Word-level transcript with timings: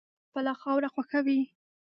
دښته 0.03 0.21
خپله 0.29 0.53
خاوره 0.61 0.89
خوښوي. 0.93 1.39